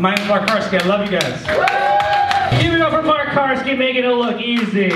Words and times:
My 0.00 0.14
name's 0.14 0.28
Mark 0.28 0.48
Karski. 0.48 0.80
I 0.80 0.86
love 0.86 1.04
you 1.04 1.10
guys. 1.18 1.42
Give 2.62 2.72
it 2.72 2.80
up 2.80 2.90
for 2.90 3.02
Mark 3.02 3.28
Karski, 3.28 3.76
making 3.76 4.04
it 4.04 4.08
look 4.08 4.40
easy. 4.40 4.88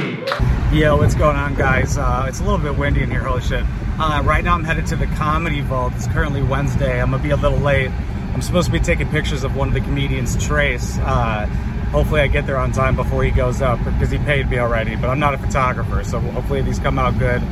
Yo, 0.74 0.96
what's 0.96 1.14
going 1.14 1.36
on, 1.36 1.54
guys? 1.54 1.98
Uh, 1.98 2.24
it's 2.26 2.40
a 2.40 2.42
little 2.42 2.56
bit 2.56 2.78
windy 2.78 3.02
in 3.02 3.10
here. 3.10 3.22
Holy 3.22 3.42
shit! 3.42 3.64
Uh, 3.98 4.22
right 4.24 4.42
now, 4.42 4.54
I'm 4.54 4.64
headed 4.64 4.86
to 4.86 4.96
the 4.96 5.04
Comedy 5.08 5.60
Vault. 5.60 5.92
It's 5.94 6.06
currently 6.06 6.42
Wednesday. 6.42 7.02
I'm 7.02 7.10
gonna 7.10 7.22
be 7.22 7.30
a 7.30 7.36
little 7.36 7.58
late. 7.58 7.90
I'm 8.32 8.40
supposed 8.40 8.64
to 8.68 8.72
be 8.72 8.80
taking 8.80 9.06
pictures 9.10 9.44
of 9.44 9.54
one 9.54 9.68
of 9.68 9.74
the 9.74 9.82
comedians, 9.82 10.42
Trace. 10.42 10.96
Uh, 11.00 11.44
hopefully, 11.92 12.22
I 12.22 12.26
get 12.26 12.46
there 12.46 12.56
on 12.56 12.72
time 12.72 12.96
before 12.96 13.24
he 13.24 13.30
goes 13.30 13.60
up 13.60 13.84
because 13.84 14.10
he 14.10 14.16
paid 14.16 14.48
me 14.48 14.58
already. 14.58 14.96
But 14.96 15.10
I'm 15.10 15.20
not 15.20 15.34
a 15.34 15.38
photographer, 15.38 16.02
so 16.02 16.18
hopefully 16.18 16.62
these 16.62 16.78
come 16.78 16.98
out 16.98 17.18
good. 17.18 17.42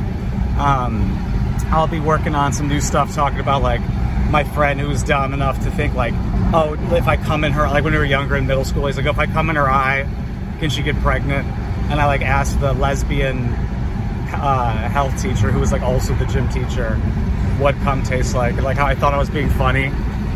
Um, 0.57 1.13
I'll 1.69 1.85
be 1.85 1.99
working 1.99 2.33
on 2.33 2.51
some 2.51 2.67
new 2.67 2.81
stuff, 2.81 3.13
talking 3.13 3.39
about 3.39 3.61
like 3.61 3.81
my 4.33 4.43
friend 4.43 4.81
who 4.81 4.87
was 4.87 5.03
dumb 5.03 5.31
enough 5.31 5.63
to 5.63 5.69
think 5.69 5.93
like, 5.93 6.13
oh, 6.55 6.75
if 6.95 7.07
I 7.07 7.17
come 7.17 7.43
in 7.43 7.51
her 7.53 7.67
like 7.67 7.83
when 7.83 7.93
we 7.93 7.99
were 7.99 8.03
younger 8.03 8.35
in 8.35 8.47
middle 8.47 8.65
school, 8.65 8.87
he's 8.87 8.97
like, 8.97 9.05
if 9.05 9.19
I 9.19 9.27
come 9.27 9.51
in 9.51 9.55
her 9.55 9.69
eye, 9.69 10.09
can 10.59 10.71
she 10.71 10.81
get 10.81 10.95
pregnant? 10.97 11.47
And 11.91 12.01
I 12.01 12.07
like 12.07 12.23
asked 12.23 12.59
the 12.59 12.73
lesbian 12.73 13.37
uh, 14.33 14.89
health 14.89 15.21
teacher 15.21 15.51
who 15.51 15.59
was 15.59 15.71
like 15.71 15.83
also 15.83 16.15
the 16.15 16.25
gym 16.25 16.49
teacher 16.49 16.95
what 17.59 17.75
cum 17.81 18.01
tastes 18.01 18.33
like. 18.33 18.59
Like 18.59 18.75
how 18.75 18.87
I 18.87 18.95
thought 18.95 19.13
I 19.13 19.19
was 19.19 19.29
being 19.29 19.51
funny, 19.51 19.85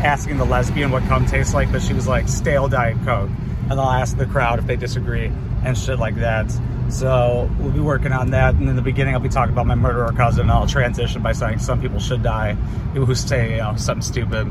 asking 0.03 0.37
the 0.37 0.45
lesbian 0.45 0.91
what 0.91 1.01
cum 1.05 1.25
tastes 1.25 1.55
like, 1.55 1.71
but 1.71 1.81
she 1.81 1.93
was 1.93 2.07
like 2.07 2.27
stale 2.27 2.67
diet 2.67 2.97
coke. 3.03 3.31
And 3.71 3.79
I'll 3.79 3.89
ask 3.89 4.15
the 4.15 4.27
crowd 4.27 4.59
if 4.59 4.67
they 4.67 4.75
disagree 4.75 5.31
and 5.65 5.75
shit 5.75 5.97
like 5.97 6.17
that. 6.17 6.45
So 6.89 7.49
we'll 7.59 7.71
be 7.71 7.79
working 7.79 8.11
on 8.11 8.31
that. 8.31 8.55
And 8.55 8.69
in 8.69 8.75
the 8.75 8.81
beginning, 8.81 9.13
I'll 9.13 9.19
be 9.19 9.29
talking 9.29 9.53
about 9.53 9.67
my 9.67 9.75
murderer 9.75 10.11
cousin. 10.13 10.41
And 10.41 10.51
I'll 10.51 10.67
transition 10.67 11.21
by 11.21 11.33
saying 11.33 11.59
some 11.59 11.81
people 11.81 11.99
should 11.99 12.23
die, 12.23 12.55
people 12.93 13.05
who 13.05 13.15
say 13.15 13.51
you 13.51 13.57
know 13.57 13.75
something 13.75 14.01
stupid, 14.01 14.47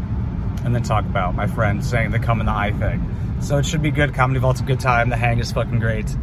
and 0.64 0.74
then 0.74 0.82
talk 0.82 1.04
about 1.04 1.34
my 1.34 1.46
friend 1.46 1.84
saying 1.84 2.10
the 2.10 2.18
come 2.18 2.40
in 2.40 2.46
the 2.46 2.52
eye 2.52 2.72
thing. 2.72 3.02
So 3.40 3.58
it 3.58 3.66
should 3.66 3.82
be 3.82 3.90
good. 3.90 4.14
Comedy 4.14 4.40
Vault's 4.40 4.60
a 4.60 4.64
good 4.64 4.80
time. 4.80 5.10
The 5.10 5.16
hang 5.16 5.38
is 5.38 5.52
fucking 5.52 5.78
great. 5.78 6.14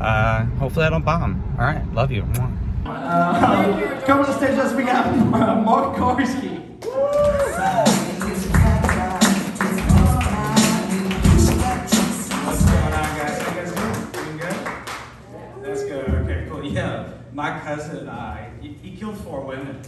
Uh, 0.00 0.44
hopefully 0.58 0.86
I 0.86 0.90
don't 0.90 1.04
bomb. 1.04 1.42
All 1.58 1.64
right, 1.64 1.86
love 1.94 2.10
you. 2.10 2.22
Uh, 2.84 4.00
coming 4.06 4.24
to 4.26 4.32
the 4.32 4.36
stage, 4.36 4.58
us 4.58 4.74
we 4.74 4.82
uh, 4.84 5.54
Mark 5.56 5.96
Karski. 5.96 6.53
He 19.34 19.40
four 19.40 19.46
women. 19.46 19.82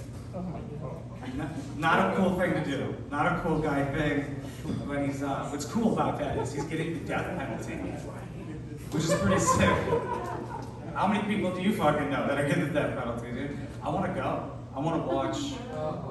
Not, 1.37 1.79
not 1.79 2.13
a 2.13 2.17
cool 2.17 2.39
thing 2.39 2.55
to 2.55 2.65
do. 2.65 2.97
Not 3.11 3.27
a 3.27 3.41
cool 3.41 3.59
guy 3.59 3.85
thing. 3.85 4.41
But 4.87 5.07
he's 5.07 5.23
uh, 5.23 5.49
what's 5.51 5.65
cool 5.65 5.93
about 5.93 6.19
that 6.19 6.39
is 6.39 6.53
he's 6.53 6.65
getting 6.65 6.95
the 6.95 7.01
death 7.01 7.27
penalty, 7.39 7.75
which 8.91 9.05
is 9.05 9.15
pretty 9.15 9.41
sick. 9.41 9.77
How 10.95 11.07
many 11.07 11.23
people 11.25 11.55
do 11.55 11.63
you 11.63 11.75
fucking 11.75 12.11
know 12.11 12.27
that 12.27 12.39
are 12.39 12.49
getting 12.49 12.73
the 12.73 12.81
death 12.81 12.99
penalty, 12.99 13.31
dude? 13.33 13.59
I 13.83 13.91
want 13.91 14.07
to 14.07 14.13
go. 14.21 14.53
I 14.75 14.81
want 14.81 15.03
to 15.03 15.15
watch 15.15 15.39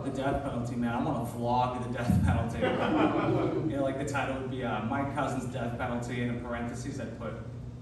the 0.03 0.09
death 0.11 0.43
penalty, 0.43 0.75
man. 0.75 0.93
I 0.93 1.03
want 1.03 1.27
to 1.27 1.35
vlog 1.37 1.87
the 1.87 1.97
death 1.97 2.25
penalty. 2.25 2.59
you 2.59 3.77
know, 3.77 3.83
like 3.83 3.99
the 3.99 4.05
title 4.05 4.41
would 4.41 4.51
be 4.51 4.63
uh, 4.63 4.85
"My 4.85 5.03
Cousin's 5.11 5.45
Death 5.53 5.77
Penalty," 5.77 6.21
and 6.21 6.37
in 6.37 6.43
parentheses 6.43 6.99
I'd 6.99 7.19
put 7.19 7.33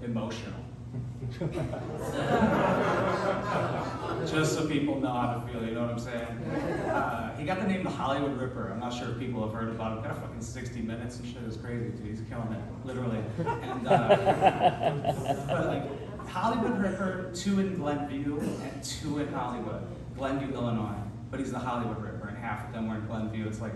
emotional. 0.01 0.62
Just 4.25 4.53
so 4.53 4.67
people 4.67 4.99
know 4.99 5.11
how 5.11 5.33
to 5.33 5.51
feel, 5.51 5.65
you 5.65 5.73
know 5.73 5.81
what 5.81 5.91
I'm 5.91 5.99
saying? 5.99 6.27
Uh, 6.89 7.35
he 7.37 7.45
got 7.45 7.59
the 7.59 7.67
name 7.67 7.83
the 7.83 7.89
Hollywood 7.89 8.39
Ripper. 8.39 8.71
I'm 8.71 8.79
not 8.79 8.93
sure 8.93 9.09
if 9.09 9.19
people 9.19 9.43
have 9.43 9.53
heard 9.53 9.69
about 9.69 9.97
him. 9.97 10.03
Got 10.03 10.11
a 10.11 10.21
fucking 10.21 10.41
60 10.41 10.81
minutes 10.81 11.17
and 11.19 11.27
shit. 11.27 11.41
It's 11.45 11.57
crazy, 11.57 11.89
dude. 11.89 12.05
He's 12.05 12.21
killing 12.29 12.51
it, 12.53 12.61
literally. 12.85 13.19
And 13.39 13.87
uh, 13.87 15.13
but 15.47 15.67
like 15.67 16.27
Hollywood 16.27 16.79
Ripper, 16.79 17.31
two 17.33 17.59
in 17.59 17.75
Glenview 17.75 18.39
and 18.39 18.83
two 18.83 19.19
in 19.19 19.27
Hollywood, 19.33 19.81
Glenview, 20.15 20.53
Illinois. 20.53 20.95
But 21.31 21.39
he's 21.39 21.51
the 21.51 21.59
Hollywood 21.59 22.01
Ripper, 22.01 22.27
and 22.29 22.37
half 22.37 22.67
of 22.67 22.73
them 22.73 22.87
were 22.87 22.95
in 22.95 23.05
Glenview. 23.07 23.47
It's 23.47 23.59
like, 23.59 23.73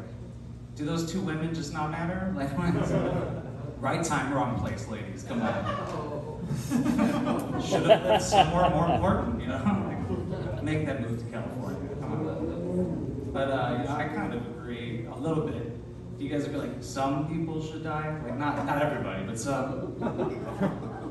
do 0.76 0.86
those 0.86 1.12
two 1.12 1.22
women 1.22 1.54
just 1.54 1.74
not 1.74 1.92
matter? 1.92 2.32
Like, 2.36 2.50
right 3.80 4.04
time, 4.04 4.34
wrong 4.34 4.60
place, 4.60 4.88
ladies. 4.88 5.24
Come 5.24 5.42
on. 5.42 6.27
Should 6.70 7.84
have 7.84 8.04
been 8.04 8.20
somewhere 8.20 8.70
more 8.70 8.90
important, 8.90 9.42
you 9.42 9.48
know? 9.48 9.84
Like, 10.08 10.64
make 10.64 10.86
that 10.86 11.02
move 11.02 11.20
to 11.20 11.26
California. 11.32 11.96
Come 12.02 12.12
on. 12.14 13.30
But 13.34 13.50
uh, 13.50 13.78
you 13.78 13.88
know, 13.88 13.96
I 13.96 14.08
kind 14.08 14.34
of 14.34 14.46
agree 14.48 15.06
a 15.06 15.16
little 15.16 15.46
bit. 15.46 16.18
Do 16.18 16.24
you 16.26 16.30
guys 16.30 16.48
feel 16.48 16.60
like 16.60 16.82
some 16.82 17.28
people 17.28 17.64
should 17.64 17.84
die? 17.84 18.20
Like 18.24 18.38
not 18.38 18.66
not 18.66 18.82
everybody, 18.82 19.24
but 19.24 19.38
some. 19.40 19.96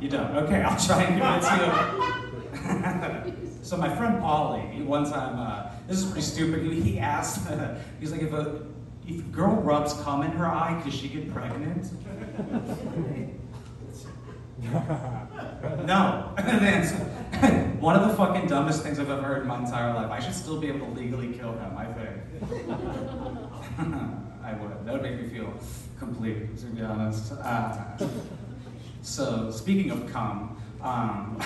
You 0.00 0.08
don't. 0.08 0.36
Okay, 0.36 0.62
I'll 0.62 0.78
try 0.78 1.02
and 1.04 1.20
convince 1.20 1.50
you. 3.47 3.58
so 3.62 3.76
my 3.76 3.94
friend 3.94 4.20
Paulie, 4.20 4.84
one 4.84 5.10
time, 5.10 5.38
uh, 5.38 5.70
this 5.86 5.98
is 5.98 6.04
pretty 6.04 6.22
stupid. 6.22 6.62
He, 6.64 6.98
asked, 6.98 7.48
he's 8.00 8.12
like, 8.12 8.22
if 8.22 8.32
a 8.32 8.66
if 9.06 9.20
a 9.20 9.22
girl 9.22 9.54
rubs 9.54 9.94
cum 10.03 10.22
in 10.22 10.32
her 10.32 10.47
eye, 10.47 10.80
could 10.82 10.92
she 10.92 11.08
get 11.08 11.32
pregnant? 11.32 11.86
No. 15.84 16.33
One 17.81 17.97
of 17.97 18.09
the 18.09 18.15
fucking 18.17 18.49
dumbest 18.49 18.83
things 18.83 18.99
I've 18.99 19.11
ever 19.11 19.22
heard 19.22 19.43
in 19.43 19.49
my 19.49 19.59
entire 19.59 19.93
life. 19.94 20.11
I 20.11 20.19
should 20.21 20.34
still 20.34 20.59
be 20.59 20.69
able 20.69 20.87
to 20.87 20.93
legally 20.93 21.33
kill 21.34 21.53
him, 21.53 21.77
I 21.77 21.87
think. 21.87 22.11
I 24.43 24.53
would. 24.55 24.87
That 24.87 24.95
would 24.95 25.03
make 25.03 25.21
me 25.21 25.28
feel 25.28 25.53
complete, 25.99 26.56
to 26.59 26.66
be 26.66 26.83
honest. 26.83 27.33
Uh, 27.33 27.99
so, 29.03 29.50
speaking 29.50 29.91
of 29.91 30.11
cum, 30.11 30.56
um, 30.83 31.37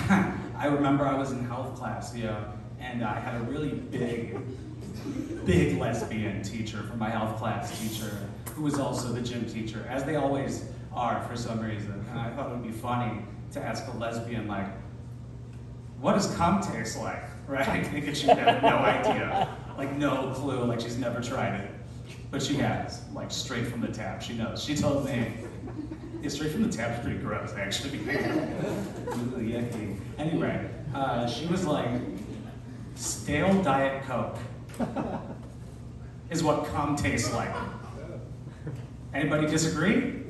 I 0.57 0.67
remember 0.67 1.05
I 1.05 1.17
was 1.17 1.31
in 1.31 1.43
health 1.45 1.75
class, 1.75 2.15
yeah, 2.15 2.45
and 2.79 3.03
I 3.03 3.19
had 3.19 3.41
a 3.41 3.43
really 3.45 3.71
big, 3.71 4.37
big 5.45 5.77
lesbian 5.79 6.43
teacher 6.43 6.83
from 6.83 6.99
my 6.99 7.09
health 7.09 7.37
class 7.37 7.77
teacher, 7.79 8.17
who 8.53 8.61
was 8.61 8.79
also 8.79 9.11
the 9.11 9.21
gym 9.21 9.45
teacher, 9.45 9.85
as 9.89 10.03
they 10.03 10.15
always 10.15 10.65
are 10.93 11.23
for 11.27 11.35
some 11.35 11.59
reason. 11.59 12.05
And 12.09 12.19
I 12.19 12.29
thought 12.31 12.47
it 12.47 12.51
would 12.51 12.63
be 12.63 12.71
funny 12.71 13.21
to 13.53 13.61
ask 13.61 13.87
a 13.87 13.97
lesbian, 13.97 14.47
like, 14.47 14.67
what 15.99 16.13
does 16.13 16.33
cum 16.35 16.61
taste 16.61 16.99
like? 16.99 17.23
Right? 17.47 17.85
Thinking 17.85 18.13
she 18.13 18.27
had 18.27 18.63
no 18.63 18.77
idea, 18.77 19.49
like 19.77 19.91
no 19.97 20.31
clue, 20.33 20.63
like 20.63 20.79
she's 20.79 20.97
never 20.97 21.21
tried 21.21 21.59
it. 21.59 21.71
But 22.29 22.41
she 22.41 22.53
has, 22.55 23.01
like 23.13 23.29
straight 23.29 23.67
from 23.67 23.81
the 23.81 23.89
tap. 23.89 24.21
She 24.21 24.35
knows. 24.35 24.63
She 24.63 24.73
told 24.73 25.03
me. 25.03 25.33
Yeah, 26.21 26.29
straight 26.29 26.53
from 26.53 26.63
the 26.63 26.69
tap's 26.69 27.03
pretty 27.03 27.19
gross, 27.19 27.53
actually. 27.57 27.99
Anyway, 30.17 30.69
uh, 30.93 31.27
she 31.27 31.45
was 31.47 31.65
like, 31.65 31.89
stale 32.95 33.61
Diet 33.63 34.03
Coke 34.03 34.37
is 36.29 36.43
what 36.43 36.65
cum 36.67 36.95
tastes 36.95 37.33
like. 37.33 37.53
Anybody 39.13 39.47
disagree? 39.47 40.23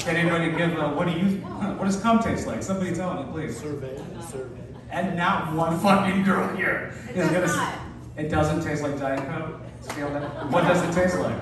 Can 0.00 0.16
anybody 0.16 0.50
give 0.56 0.78
a, 0.78 0.88
what 0.90 1.06
do 1.08 1.14
you, 1.18 1.36
what 1.76 1.84
does 1.86 2.00
cum 2.00 2.18
taste 2.22 2.46
like? 2.46 2.62
Somebody 2.62 2.94
tell 2.94 3.14
me, 3.24 3.30
please. 3.32 3.58
Survey, 3.58 3.96
survey. 4.30 4.60
And 4.90 5.16
not 5.16 5.54
one 5.54 5.78
fucking 5.80 6.24
girl 6.24 6.54
here 6.56 6.92
It 7.10 7.16
is 7.16 7.26
does 7.28 7.32
gonna. 7.32 7.44
s- 7.46 7.56
not. 7.56 7.74
It 8.16 8.28
doesn't 8.30 8.62
taste 8.62 8.82
like 8.82 8.98
Diet 8.98 9.20
Coke. 9.28 9.60
Feel 9.94 10.10
that? 10.10 10.50
What 10.50 10.62
does 10.64 10.82
it 10.82 10.92
taste 11.00 11.18
like? 11.18 11.34
I 11.34 11.38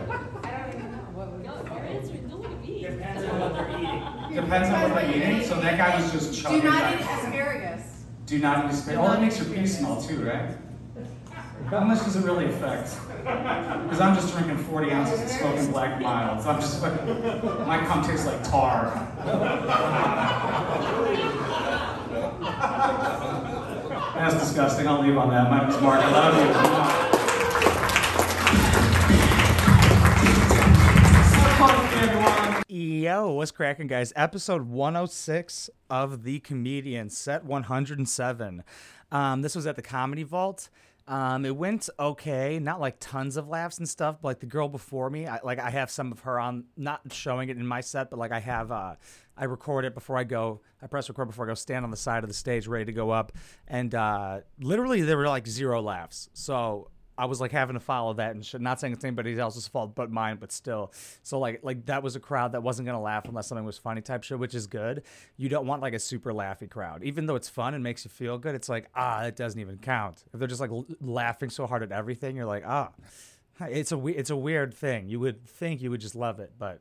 don't 0.58 0.68
even 0.74 0.92
know. 0.92 0.98
What 1.14 1.32
would 1.32 1.42
Depends 1.42 3.24
on 3.24 3.40
what 3.40 3.54
they're 3.54 3.78
eating. 3.78 4.34
Depends 4.34 4.68
on 4.68 4.82
what 4.82 4.94
they're 4.94 5.10
eating. 5.16 5.44
So 5.46 5.60
that 5.60 5.78
guy 5.78 6.00
was 6.00 6.12
just 6.12 6.40
chucking. 6.40 6.60
Do 6.60 6.68
not 6.70 6.94
eat 6.94 7.00
asparagus. 7.00 8.04
Do 8.26 8.38
not 8.38 8.64
eat 8.66 8.70
asparagus. 8.72 9.04
Oh, 9.04 9.10
that 9.12 9.20
makes 9.20 9.38
your 9.38 9.46
pee 9.56 9.66
smell 9.66 10.00
too, 10.02 10.24
right? 10.24 10.56
How 11.70 11.80
much 11.80 12.04
does 12.04 12.14
it 12.14 12.24
really 12.24 12.46
affect? 12.46 12.96
Because 13.18 14.00
I'm 14.00 14.14
just 14.14 14.32
drinking 14.32 14.58
40 14.58 14.92
ounces 14.92 15.20
of 15.20 15.28
smoking 15.28 15.72
black 15.72 16.00
milds. 16.00 16.46
I'm 16.46 16.60
just 16.60 16.80
like, 16.80 17.04
my 17.66 17.84
cum 17.84 18.04
tastes 18.06 18.24
like 18.24 18.40
tar. 18.48 18.92
That's 24.14 24.34
disgusting. 24.34 24.86
I'll 24.86 25.02
leave 25.02 25.16
on 25.16 25.30
that. 25.30 25.50
My 25.50 25.62
name's 25.62 25.82
Mark. 25.82 26.00
I 26.00 26.10
love 26.12 27.10
you. 32.70 32.76
Yo, 33.02 33.32
what's 33.32 33.50
cracking, 33.50 33.88
guys? 33.88 34.12
Episode 34.14 34.68
106 34.68 35.70
of 35.90 36.22
The 36.22 36.38
Comedian, 36.38 37.10
set 37.10 37.44
107. 37.44 38.62
Um, 39.10 39.42
this 39.42 39.56
was 39.56 39.66
at 39.66 39.74
the 39.74 39.82
Comedy 39.82 40.22
Vault. 40.22 40.68
Um, 41.08 41.44
it 41.44 41.54
went 41.54 41.88
okay, 42.00 42.58
not 42.58 42.80
like 42.80 42.96
tons 42.98 43.36
of 43.36 43.46
laughs 43.48 43.78
and 43.78 43.88
stuff, 43.88 44.16
but 44.20 44.28
like 44.28 44.40
the 44.40 44.46
girl 44.46 44.68
before 44.68 45.08
me, 45.08 45.26
I, 45.28 45.38
like 45.44 45.60
I 45.60 45.70
have 45.70 45.88
some 45.88 46.10
of 46.10 46.20
her 46.20 46.40
on, 46.40 46.64
not 46.76 47.00
showing 47.12 47.48
it 47.48 47.56
in 47.56 47.64
my 47.64 47.80
set, 47.80 48.10
but 48.10 48.18
like 48.18 48.32
I 48.32 48.40
have, 48.40 48.72
uh, 48.72 48.96
I 49.36 49.44
record 49.44 49.84
it 49.84 49.94
before 49.94 50.18
I 50.18 50.24
go, 50.24 50.62
I 50.82 50.88
press 50.88 51.08
record 51.08 51.28
before 51.28 51.44
I 51.44 51.48
go 51.48 51.54
stand 51.54 51.84
on 51.84 51.92
the 51.92 51.96
side 51.96 52.24
of 52.24 52.28
the 52.28 52.34
stage 52.34 52.66
ready 52.66 52.86
to 52.86 52.92
go 52.92 53.10
up. 53.10 53.32
And 53.68 53.94
uh, 53.94 54.40
literally, 54.58 55.02
there 55.02 55.16
were 55.16 55.28
like 55.28 55.46
zero 55.46 55.80
laughs. 55.80 56.28
So 56.32 56.90
I 57.18 57.24
was 57.24 57.40
like 57.40 57.50
having 57.52 57.74
to 57.74 57.80
follow 57.80 58.12
that 58.14 58.34
and 58.34 58.44
shit. 58.44 58.60
Not 58.60 58.78
saying 58.78 58.92
it's 58.92 59.04
anybody 59.04 59.38
else's 59.38 59.66
fault 59.66 59.94
but 59.94 60.10
mine, 60.10 60.36
but 60.38 60.52
still. 60.52 60.92
So 61.22 61.38
like 61.38 61.60
like 61.62 61.86
that 61.86 62.02
was 62.02 62.14
a 62.16 62.20
crowd 62.20 62.52
that 62.52 62.62
wasn't 62.62 62.86
gonna 62.86 63.00
laugh 63.00 63.24
unless 63.26 63.46
something 63.48 63.64
was 63.64 63.78
funny 63.78 64.02
type 64.02 64.22
shit, 64.22 64.38
which 64.38 64.54
is 64.54 64.66
good. 64.66 65.02
You 65.36 65.48
don't 65.48 65.66
want 65.66 65.80
like 65.82 65.94
a 65.94 65.98
super 65.98 66.32
laughy 66.32 66.68
crowd, 66.68 67.02
even 67.04 67.26
though 67.26 67.36
it's 67.36 67.48
fun 67.48 67.72
and 67.74 67.82
makes 67.82 68.04
you 68.04 68.10
feel 68.10 68.36
good. 68.38 68.54
It's 68.54 68.68
like 68.68 68.88
ah, 68.94 69.22
it 69.24 69.36
doesn't 69.36 69.58
even 69.60 69.78
count. 69.78 70.24
If 70.32 70.38
they're 70.38 70.48
just 70.48 70.60
like 70.60 70.70
l- 70.70 70.86
laughing 71.00 71.48
so 71.50 71.66
hard 71.66 71.82
at 71.82 71.92
everything, 71.92 72.36
you're 72.36 72.44
like 72.44 72.64
ah, 72.66 72.90
it's 73.60 73.92
a 73.92 73.98
we- 73.98 74.14
it's 74.14 74.30
a 74.30 74.36
weird 74.36 74.74
thing. 74.74 75.08
You 75.08 75.18
would 75.20 75.46
think 75.46 75.80
you 75.80 75.90
would 75.90 76.00
just 76.02 76.14
love 76.16 76.38
it, 76.40 76.52
but 76.58 76.80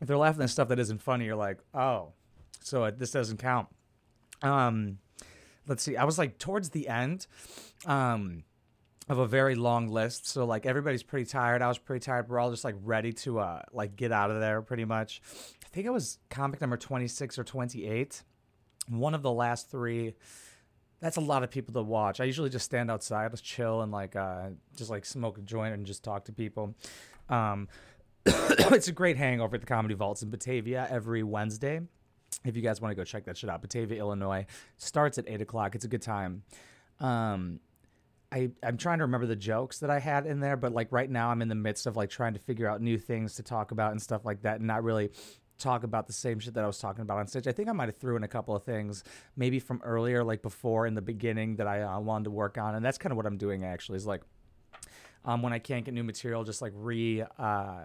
if 0.00 0.06
they're 0.06 0.16
laughing 0.18 0.42
at 0.42 0.50
stuff 0.50 0.68
that 0.68 0.78
isn't 0.78 1.00
funny, 1.02 1.24
you're 1.24 1.36
like 1.36 1.58
oh, 1.74 2.12
so 2.62 2.84
it, 2.84 2.98
this 2.98 3.10
doesn't 3.10 3.38
count. 3.38 3.68
Um, 4.42 4.98
let's 5.66 5.82
see. 5.82 5.96
I 5.96 6.04
was 6.04 6.18
like 6.18 6.38
towards 6.38 6.70
the 6.70 6.88
end. 6.88 7.26
Um, 7.86 8.44
of 9.08 9.18
a 9.18 9.26
very 9.26 9.54
long 9.54 9.88
list. 9.88 10.28
So 10.28 10.44
like 10.44 10.66
everybody's 10.66 11.02
pretty 11.02 11.26
tired. 11.26 11.62
I 11.62 11.68
was 11.68 11.78
pretty 11.78 12.04
tired. 12.04 12.28
We're 12.28 12.40
all 12.40 12.50
just 12.50 12.64
like 12.64 12.74
ready 12.82 13.12
to 13.12 13.38
uh 13.38 13.62
like 13.72 13.96
get 13.96 14.12
out 14.12 14.30
of 14.30 14.40
there 14.40 14.62
pretty 14.62 14.84
much. 14.84 15.20
I 15.64 15.68
think 15.68 15.86
it 15.86 15.90
was 15.90 16.18
comic 16.30 16.60
number 16.60 16.76
26 16.76 17.38
or 17.38 17.44
28. 17.44 18.22
One 18.88 19.14
of 19.14 19.22
the 19.22 19.32
last 19.32 19.70
3. 19.70 20.14
That's 21.00 21.16
a 21.18 21.20
lot 21.20 21.44
of 21.44 21.50
people 21.50 21.74
to 21.74 21.82
watch. 21.82 22.20
I 22.20 22.24
usually 22.24 22.50
just 22.50 22.64
stand 22.64 22.90
outside, 22.90 23.30
just 23.30 23.44
chill 23.44 23.82
and 23.82 23.92
like 23.92 24.16
uh 24.16 24.48
just 24.76 24.90
like 24.90 25.04
smoke 25.04 25.38
a 25.38 25.42
joint 25.42 25.74
and 25.74 25.86
just 25.86 26.02
talk 26.02 26.24
to 26.24 26.32
people. 26.32 26.74
Um 27.28 27.68
it's 28.26 28.88
a 28.88 28.92
great 28.92 29.16
hangover 29.16 29.54
at 29.54 29.60
the 29.60 29.68
Comedy 29.68 29.94
Vaults 29.94 30.22
in 30.22 30.30
Batavia 30.30 30.88
every 30.90 31.22
Wednesday. 31.22 31.80
If 32.44 32.56
you 32.56 32.62
guys 32.62 32.80
want 32.80 32.92
to 32.92 32.96
go 32.96 33.04
check 33.04 33.24
that 33.24 33.36
shit 33.36 33.50
out, 33.50 33.60
Batavia, 33.60 33.98
Illinois 33.98 34.46
starts 34.76 35.18
at 35.18 35.24
eight 35.28 35.40
o'clock. 35.40 35.74
It's 35.74 35.84
a 35.84 35.88
good 35.88 36.02
time. 36.02 36.42
Um, 37.00 37.60
I, 38.32 38.50
I'm 38.62 38.76
trying 38.76 38.98
to 38.98 39.04
remember 39.04 39.26
the 39.26 39.36
jokes 39.36 39.78
that 39.78 39.90
I 39.90 39.98
had 39.98 40.26
in 40.26 40.40
there, 40.40 40.56
but 40.56 40.72
like 40.72 40.90
right 40.90 41.10
now 41.10 41.30
I'm 41.30 41.42
in 41.42 41.48
the 41.48 41.54
midst 41.54 41.86
of 41.86 41.96
like 41.96 42.10
trying 42.10 42.34
to 42.34 42.40
figure 42.40 42.68
out 42.68 42.80
new 42.80 42.98
things 42.98 43.34
to 43.36 43.42
talk 43.42 43.70
about 43.70 43.92
and 43.92 44.02
stuff 44.02 44.24
like 44.24 44.42
that 44.42 44.58
and 44.58 44.66
not 44.66 44.82
really 44.82 45.10
talk 45.58 45.84
about 45.84 46.06
the 46.06 46.12
same 46.12 46.38
shit 46.38 46.54
that 46.54 46.64
I 46.64 46.66
was 46.66 46.78
talking 46.78 47.02
about 47.02 47.18
on 47.18 47.26
stage. 47.26 47.46
I 47.46 47.52
think 47.52 47.68
I 47.68 47.72
might 47.72 47.88
have 47.88 47.96
threw 47.96 48.16
in 48.16 48.24
a 48.24 48.28
couple 48.28 48.54
of 48.54 48.64
things 48.64 49.04
maybe 49.36 49.58
from 49.58 49.80
earlier, 49.82 50.22
like 50.22 50.42
before 50.42 50.86
in 50.86 50.94
the 50.94 51.02
beginning 51.02 51.56
that 51.56 51.66
I 51.66 51.82
uh, 51.82 52.00
wanted 52.00 52.24
to 52.24 52.30
work 52.30 52.58
on. 52.58 52.74
And 52.74 52.84
that's 52.84 52.98
kind 52.98 53.12
of 53.12 53.16
what 53.16 53.26
I'm 53.26 53.38
doing 53.38 53.64
actually 53.64 53.96
is 53.96 54.06
like 54.06 54.22
um, 55.24 55.42
when 55.42 55.52
I 55.52 55.58
can't 55.58 55.84
get 55.84 55.94
new 55.94 56.04
material, 56.04 56.44
just 56.44 56.62
like 56.62 56.72
re, 56.74 57.24
uh, 57.38 57.84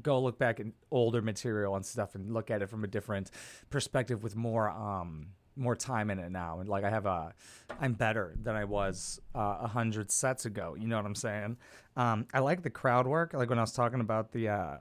go 0.00 0.20
look 0.20 0.38
back 0.38 0.60
at 0.60 0.66
older 0.90 1.20
material 1.20 1.76
and 1.76 1.84
stuff 1.84 2.14
and 2.14 2.32
look 2.32 2.50
at 2.50 2.62
it 2.62 2.68
from 2.68 2.84
a 2.84 2.86
different 2.86 3.30
perspective 3.70 4.22
with 4.22 4.36
more, 4.36 4.70
um, 4.70 5.28
more 5.56 5.76
time 5.76 6.10
in 6.10 6.18
it 6.18 6.30
now 6.30 6.60
and 6.60 6.68
like 6.70 6.82
i 6.82 6.88
have 6.88 7.04
a 7.04 7.30
i'm 7.78 7.92
better 7.92 8.34
than 8.42 8.56
i 8.56 8.64
was 8.64 9.20
uh, 9.34 9.58
a 9.60 9.68
hundred 9.68 10.10
sets 10.10 10.46
ago 10.46 10.74
you 10.78 10.88
know 10.88 10.96
what 10.96 11.04
i'm 11.04 11.14
saying 11.14 11.58
um 11.96 12.26
i 12.32 12.38
like 12.38 12.62
the 12.62 12.70
crowd 12.70 13.06
work 13.06 13.34
like 13.34 13.50
when 13.50 13.58
i 13.58 13.62
was 13.62 13.72
talking 13.72 14.00
about 14.00 14.32
the 14.32 14.48
uh 14.48 14.76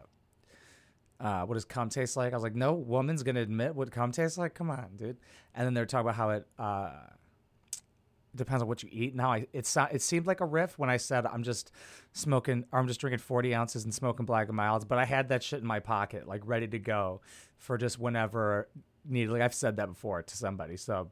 uh, 1.22 1.46
what 1.46 1.54
does 1.54 1.66
cum 1.66 1.88
taste 1.88 2.18
like? 2.18 2.34
I 2.34 2.36
was 2.36 2.42
like, 2.44 2.56
no 2.56 2.74
woman's 2.74 3.22
gonna 3.22 3.42
admit 3.42 3.75
what 3.75 3.92
cum 3.92 4.12
tastes 4.12 4.38
like. 4.38 4.56
Come 4.56 4.72
on, 4.72 4.88
dude. 4.96 5.18
And 5.54 5.66
then 5.66 5.74
they're 5.74 5.86
talking 5.86 6.07
about 6.07 6.16
how 6.16 6.31
it 6.31 6.48
uh, 6.57 6.94
depends 8.36 8.62
on 8.62 8.68
what 8.68 8.83
you 8.83 8.89
eat. 8.92 9.16
Now, 9.16 9.31
I 9.31 9.48
it 9.54 9.75
it 9.92 10.01
seemed 10.01 10.28
like 10.28 10.42
a 10.42 10.45
riff 10.45 10.78
when 10.78 10.89
I 10.89 10.98
said 10.98 11.25
I'm 11.25 11.44
just 11.44 11.72
smoking 12.13 12.66
or 12.72 12.80
I'm 12.80 12.88
just 12.88 13.00
drinking 13.00 13.19
40 13.19 13.54
ounces 13.56 13.83
and 13.83 13.94
smoking 13.94 14.25
black 14.25 14.48
and 14.48 14.56
milds, 14.56 14.86
but 14.86 14.98
I 14.98 15.06
had 15.06 15.30
that 15.30 15.44
shit 15.44 15.62
in 15.62 15.68
my 15.68 15.80
pocket, 15.80 16.28
like 16.28 16.42
ready 16.45 16.68
to 16.68 16.80
go 16.80 17.22
for 17.57 17.78
just 17.78 18.00
whenever 18.00 18.69
needed. 19.06 19.31
Like 19.31 19.42
I've 19.42 19.54
said 19.54 19.78
that 19.78 19.88
before 19.88 20.22
to 20.22 20.38
somebody, 20.38 20.78
so 20.78 21.12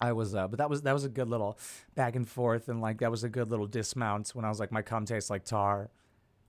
I 0.00 0.12
was, 0.12 0.34
uh, 0.34 0.48
but 0.48 0.58
that 0.58 0.68
was 0.68 0.82
that 0.82 0.92
was 0.92 1.04
a 1.04 1.08
good 1.08 1.28
little 1.28 1.58
back 1.94 2.16
and 2.16 2.28
forth, 2.28 2.68
and 2.68 2.80
like 2.80 2.98
that 2.98 3.10
was 3.10 3.24
a 3.24 3.28
good 3.28 3.50
little 3.50 3.66
dismount 3.66 4.30
when 4.34 4.44
I 4.44 4.48
was 4.48 4.60
like, 4.60 4.72
my 4.72 4.82
cum 4.82 5.04
tastes 5.06 5.30
like 5.30 5.44
tar, 5.44 5.90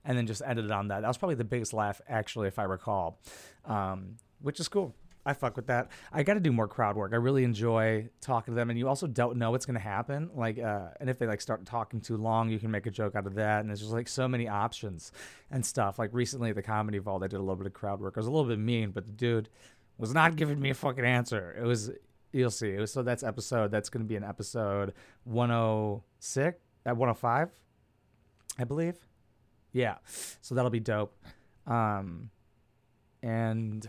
and 0.04 0.18
then 0.18 0.26
just 0.26 0.42
ended 0.44 0.66
it 0.66 0.70
on 0.70 0.88
that. 0.88 1.00
That 1.00 1.08
was 1.08 1.18
probably 1.18 1.36
the 1.36 1.44
biggest 1.44 1.72
laugh, 1.72 2.00
actually, 2.08 2.48
if 2.48 2.58
I 2.58 2.64
recall, 2.64 3.20
um, 3.64 4.16
which 4.40 4.60
is 4.60 4.68
cool. 4.68 4.94
I 5.26 5.32
fuck 5.32 5.56
with 5.56 5.66
that. 5.66 5.90
I 6.12 6.22
got 6.22 6.34
to 6.34 6.40
do 6.40 6.52
more 6.52 6.68
crowd 6.68 6.96
work. 6.96 7.12
I 7.12 7.16
really 7.16 7.42
enjoy 7.42 8.08
talking 8.20 8.54
to 8.54 8.56
them, 8.56 8.70
and 8.70 8.78
you 8.78 8.88
also 8.88 9.08
don't 9.08 9.36
know 9.36 9.50
what's 9.50 9.66
gonna 9.66 9.80
happen. 9.80 10.30
Like, 10.34 10.58
uh, 10.58 10.90
and 11.00 11.10
if 11.10 11.18
they 11.18 11.26
like 11.26 11.40
start 11.40 11.66
talking 11.66 12.00
too 12.00 12.16
long, 12.16 12.48
you 12.48 12.60
can 12.60 12.70
make 12.70 12.86
a 12.86 12.90
joke 12.90 13.16
out 13.16 13.26
of 13.26 13.34
that. 13.34 13.60
And 13.60 13.68
there's 13.68 13.80
just 13.80 13.92
like 13.92 14.06
so 14.06 14.28
many 14.28 14.46
options 14.48 15.10
and 15.50 15.66
stuff. 15.66 15.98
Like 15.98 16.10
recently 16.12 16.50
at 16.50 16.56
the 16.56 16.62
Comedy 16.62 16.98
Vault, 16.98 17.24
I 17.24 17.26
did 17.26 17.36
a 17.36 17.40
little 17.40 17.56
bit 17.56 17.66
of 17.66 17.72
crowd 17.72 18.00
work. 18.00 18.14
I 18.16 18.20
was 18.20 18.28
a 18.28 18.30
little 18.30 18.48
bit 18.48 18.60
mean, 18.60 18.92
but 18.92 19.04
the 19.04 19.12
dude 19.12 19.48
was 19.98 20.14
not 20.14 20.36
giving 20.36 20.60
me 20.60 20.70
a 20.70 20.74
fucking 20.74 21.04
answer. 21.04 21.56
It 21.60 21.64
was 21.64 21.90
you'll 22.32 22.50
see. 22.50 22.70
It 22.70 22.80
was, 22.80 22.92
so 22.92 23.02
that's 23.02 23.24
episode. 23.24 23.72
That's 23.72 23.88
gonna 23.88 24.04
be 24.04 24.16
an 24.16 24.24
episode 24.24 24.94
106 25.24 26.58
at 26.86 26.96
105, 26.96 27.50
I 28.58 28.64
believe. 28.64 28.94
Yeah, 29.72 29.96
so 30.40 30.54
that'll 30.54 30.70
be 30.70 30.80
dope. 30.80 31.14
Um, 31.66 32.30
and 33.22 33.86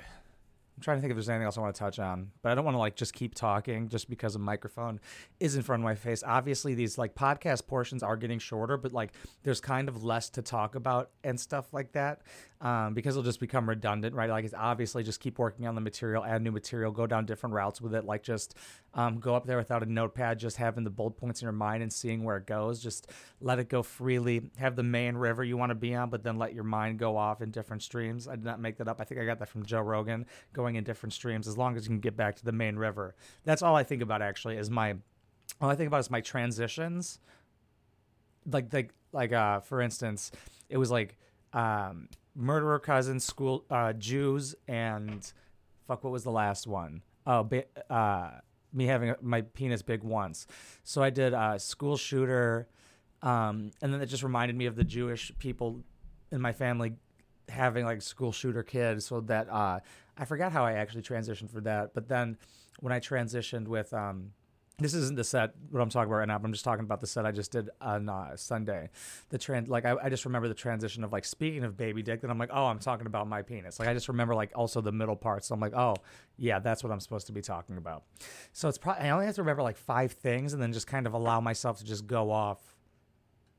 I'm 0.77 0.83
trying 0.83 0.97
to 0.97 1.01
think 1.01 1.09
if 1.09 1.15
there's 1.15 1.27
anything 1.27 1.45
else 1.45 1.57
I 1.57 1.61
want 1.61 1.73
to 1.73 1.79
touch 1.79 1.97
on, 1.97 2.29
but 2.43 2.51
I 2.51 2.55
don't 2.55 2.63
want 2.63 2.75
to 2.75 2.79
like 2.79 2.95
just 2.95 3.11
keep 3.11 3.33
talking 3.33 3.89
just 3.89 4.07
because 4.11 4.35
a 4.35 4.39
microphone 4.39 4.99
is 5.39 5.55
in 5.55 5.63
front 5.63 5.81
of 5.81 5.85
my 5.85 5.95
face. 5.95 6.23
Obviously, 6.23 6.75
these 6.75 6.99
like 6.99 7.15
podcast 7.15 7.65
portions 7.65 8.03
are 8.03 8.15
getting 8.15 8.37
shorter, 8.37 8.77
but 8.77 8.93
like 8.93 9.13
there's 9.41 9.59
kind 9.59 9.89
of 9.89 10.03
less 10.03 10.29
to 10.29 10.43
talk 10.43 10.75
about 10.75 11.09
and 11.23 11.39
stuff 11.39 11.73
like 11.73 11.93
that 11.93 12.21
um, 12.61 12.93
because 12.93 13.15
it'll 13.15 13.23
just 13.23 13.39
become 13.39 13.69
redundant, 13.69 14.15
right? 14.15 14.29
Like 14.29 14.45
it's 14.45 14.53
obviously 14.53 15.03
just 15.03 15.19
keep 15.19 15.37
working 15.37 15.67
on 15.67 15.75
the 15.75 15.81
material, 15.81 16.23
add 16.23 16.41
new 16.41 16.51
material, 16.51 16.91
go 16.91 17.05
down 17.05 17.25
different 17.25 17.53
routes 17.53 17.79
with 17.81 17.93
it. 17.93 18.05
Like 18.05 18.23
just 18.23 18.55
um, 18.93 19.19
go 19.19 19.35
up 19.35 19.45
there 19.45 19.57
without 19.57 19.83
a 19.83 19.85
notepad, 19.85 20.39
just 20.39 20.57
having 20.57 20.83
the 20.83 20.89
bullet 20.89 21.11
points 21.11 21.41
in 21.41 21.45
your 21.45 21.51
mind 21.51 21.83
and 21.83 21.93
seeing 21.93 22.23
where 22.23 22.37
it 22.37 22.47
goes. 22.47 22.81
Just 22.81 23.11
let 23.41 23.59
it 23.59 23.69
go 23.69 23.83
freely. 23.83 24.49
Have 24.57 24.75
the 24.75 24.83
main 24.83 25.15
river 25.15 25.43
you 25.43 25.55
want 25.55 25.69
to 25.69 25.75
be 25.75 25.93
on, 25.93 26.09
but 26.09 26.23
then 26.23 26.37
let 26.37 26.53
your 26.53 26.63
mind 26.63 26.97
go 26.97 27.15
off 27.15 27.41
in 27.41 27.51
different 27.51 27.83
streams. 27.83 28.27
I 28.27 28.35
did 28.35 28.45
not 28.45 28.59
make 28.59 28.77
that 28.77 28.87
up. 28.87 28.99
I 28.99 29.03
think 29.03 29.21
I 29.21 29.25
got 29.25 29.39
that 29.39 29.49
from 29.49 29.63
Joe 29.63 29.81
Rogan, 29.81 30.25
in 30.75 30.83
different 30.83 31.13
streams 31.13 31.47
as 31.47 31.57
long 31.57 31.75
as 31.77 31.83
you 31.85 31.89
can 31.89 31.99
get 31.99 32.15
back 32.15 32.35
to 32.37 32.45
the 32.45 32.51
main 32.51 32.75
river. 32.75 33.15
That's 33.43 33.61
all 33.61 33.75
I 33.75 33.83
think 33.83 34.01
about 34.01 34.21
actually 34.21 34.57
is 34.57 34.69
my 34.69 34.95
all 35.61 35.69
I 35.69 35.75
think 35.75 35.87
about 35.87 35.99
is 35.99 36.11
my 36.11 36.21
transitions. 36.21 37.19
Like 38.45 38.71
like 38.73 38.93
like 39.11 39.33
uh 39.33 39.59
for 39.61 39.81
instance, 39.81 40.31
it 40.69 40.77
was 40.77 40.91
like 40.91 41.17
um 41.53 42.09
murderer 42.35 42.79
cousins, 42.79 43.23
school 43.23 43.65
uh 43.69 43.93
Jews 43.93 44.55
and 44.67 45.31
fuck 45.87 46.03
what 46.03 46.11
was 46.11 46.23
the 46.23 46.31
last 46.31 46.67
one? 46.67 47.01
Oh, 47.25 47.43
ba- 47.43 47.65
uh 47.91 48.31
me 48.73 48.85
having 48.85 49.15
my 49.21 49.41
penis 49.41 49.81
big 49.81 50.03
once. 50.03 50.47
So 50.83 51.01
I 51.01 51.09
did 51.09 51.33
uh 51.33 51.57
school 51.57 51.97
shooter 51.97 52.67
um 53.21 53.71
and 53.81 53.93
then 53.93 54.01
it 54.01 54.07
just 54.07 54.23
reminded 54.23 54.55
me 54.55 54.65
of 54.65 54.75
the 54.75 54.83
Jewish 54.83 55.31
people 55.39 55.81
in 56.31 56.41
my 56.41 56.51
family 56.53 56.93
having 57.49 57.85
like 57.85 58.01
school 58.01 58.31
shooter 58.31 58.63
kids 58.63 59.05
so 59.05 59.21
that 59.21 59.49
uh 59.49 59.79
I 60.17 60.25
forgot 60.25 60.51
how 60.51 60.65
I 60.65 60.73
actually 60.73 61.03
transitioned 61.03 61.49
for 61.49 61.61
that 61.61 61.93
but 61.93 62.07
then 62.07 62.37
when 62.79 62.93
I 62.93 62.99
transitioned 62.99 63.67
with 63.67 63.93
um 63.93 64.31
this 64.79 64.93
isn't 64.93 65.15
the 65.15 65.23
set 65.23 65.53
what 65.71 65.81
I'm 65.81 65.89
talking 65.89 66.07
about 66.07 66.19
right 66.19 66.27
now, 66.27 66.37
but 66.37 66.45
I'm 66.45 66.53
just 66.53 66.63
talking 66.63 66.85
about 66.85 67.01
the 67.01 67.07
set 67.07 67.25
I 67.25 67.31
just 67.31 67.51
did 67.51 67.71
on 67.81 68.09
uh, 68.09 68.37
Sunday. 68.37 68.91
The 69.29 69.39
trans, 69.39 69.67
like 69.67 69.85
I, 69.85 69.95
I 70.03 70.09
just 70.09 70.23
remember 70.23 70.47
the 70.47 70.53
transition 70.53 71.03
of 71.03 71.11
like 71.11 71.25
speaking 71.25 71.63
of 71.63 71.75
baby 71.75 72.03
dick, 72.03 72.21
then 72.21 72.29
I'm 72.29 72.37
like, 72.37 72.51
oh, 72.53 72.65
I'm 72.65 72.77
talking 72.77 73.07
about 73.07 73.27
my 73.27 73.41
penis. 73.41 73.79
Like 73.79 73.87
I 73.87 73.93
just 73.95 74.07
remember 74.07 74.35
like 74.35 74.51
also 74.53 74.79
the 74.79 74.91
middle 74.91 75.15
part, 75.15 75.43
so 75.43 75.55
I'm 75.55 75.59
like, 75.59 75.75
oh, 75.75 75.95
yeah, 76.37 76.59
that's 76.59 76.83
what 76.83 76.93
I'm 76.93 76.99
supposed 76.99 77.25
to 77.25 77.33
be 77.33 77.41
talking 77.41 77.77
about. 77.77 78.03
So 78.53 78.69
it's 78.69 78.77
probably 78.77 79.05
I 79.05 79.09
only 79.09 79.25
have 79.25 79.35
to 79.35 79.41
remember 79.41 79.63
like 79.63 79.77
five 79.77 80.11
things, 80.11 80.53
and 80.53 80.61
then 80.61 80.71
just 80.71 80.85
kind 80.85 81.07
of 81.07 81.13
allow 81.13 81.41
myself 81.41 81.79
to 81.79 81.85
just 81.85 82.05
go 82.05 82.29
off 82.29 82.75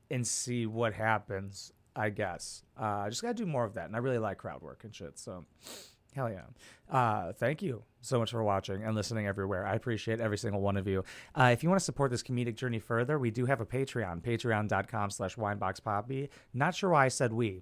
and 0.09 0.25
see 0.25 0.65
what 0.67 0.93
happens. 0.93 1.73
I 1.99 2.09
guess 2.09 2.63
uh, 2.79 3.03
I 3.05 3.09
just 3.09 3.21
gotta 3.21 3.33
do 3.33 3.45
more 3.45 3.65
of 3.65 3.73
that, 3.73 3.87
and 3.87 3.95
I 3.95 3.99
really 3.99 4.17
like 4.17 4.37
crowd 4.37 4.61
work 4.61 4.83
and 4.83 4.95
shit. 4.95 5.19
So. 5.19 5.45
Hell 6.15 6.31
yeah. 6.31 6.45
Uh, 6.89 7.33
thank 7.33 7.61
you 7.61 7.83
so 8.01 8.17
much 8.17 8.31
for 8.31 8.43
watching 8.43 8.83
and 8.83 8.95
listening 8.95 9.27
everywhere. 9.27 9.65
I 9.65 9.75
appreciate 9.75 10.19
every 10.19 10.39
single 10.39 10.59
one 10.59 10.75
of 10.75 10.87
you. 10.87 11.03
Uh, 11.35 11.51
if 11.53 11.61
you 11.61 11.69
want 11.69 11.79
to 11.79 11.85
support 11.85 12.09
this 12.09 12.23
comedic 12.23 12.55
journey 12.55 12.79
further, 12.79 13.19
we 13.19 13.29
do 13.29 13.45
have 13.45 13.61
a 13.61 13.65
Patreon, 13.65 14.21
patreon.com 14.23 15.11
slash 15.11 15.35
wineboxpoppy. 15.35 16.29
Not 16.53 16.73
sure 16.73 16.89
why 16.89 17.05
I 17.05 17.09
said 17.09 17.31
we. 17.31 17.61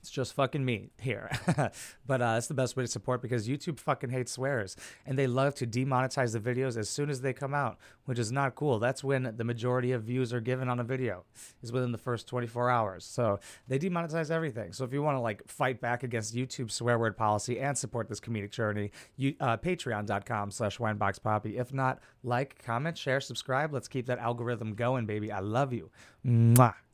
It's 0.00 0.10
just 0.10 0.34
fucking 0.34 0.64
me 0.64 0.90
here. 0.98 1.30
but 2.06 2.22
uh, 2.22 2.34
it's 2.36 2.46
the 2.46 2.54
best 2.54 2.76
way 2.76 2.84
to 2.84 2.88
support 2.88 3.22
because 3.22 3.48
YouTube 3.48 3.78
fucking 3.78 4.10
hates 4.10 4.32
swears 4.32 4.76
and 5.04 5.18
they 5.18 5.26
love 5.26 5.54
to 5.56 5.66
demonetize 5.66 6.32
the 6.32 6.40
videos 6.40 6.76
as 6.76 6.88
soon 6.88 7.10
as 7.10 7.20
they 7.20 7.32
come 7.32 7.54
out, 7.54 7.78
which 8.04 8.18
is 8.18 8.30
not 8.30 8.54
cool. 8.54 8.78
That's 8.78 9.02
when 9.02 9.34
the 9.36 9.44
majority 9.44 9.92
of 9.92 10.04
views 10.04 10.32
are 10.32 10.40
given 10.40 10.68
on 10.68 10.78
a 10.80 10.84
video 10.84 11.24
is 11.62 11.72
within 11.72 11.92
the 11.92 11.98
first 11.98 12.28
24 12.28 12.70
hours. 12.70 13.04
So 13.04 13.40
they 13.68 13.78
demonetize 13.78 14.30
everything. 14.30 14.72
So 14.72 14.84
if 14.84 14.92
you 14.92 15.02
want 15.02 15.16
to 15.16 15.20
like 15.20 15.46
fight 15.48 15.80
back 15.80 16.02
against 16.02 16.34
YouTube 16.34 16.70
swear 16.70 16.98
word 16.98 17.16
policy 17.16 17.58
and 17.58 17.76
support 17.76 18.08
this 18.08 18.20
comedic 18.20 18.50
journey, 18.50 18.92
you, 19.16 19.34
uh, 19.40 19.56
patreon.com 19.56 20.50
slash 20.50 20.78
wineboxpoppy. 20.78 21.58
If 21.58 21.72
not, 21.72 22.00
like, 22.22 22.62
comment, 22.64 22.96
share, 22.96 23.20
subscribe. 23.20 23.72
Let's 23.72 23.88
keep 23.88 24.06
that 24.06 24.18
algorithm 24.18 24.74
going, 24.74 25.06
baby. 25.06 25.32
I 25.32 25.40
love 25.40 25.72
you. 25.72 25.90
Mwah. 26.24 26.74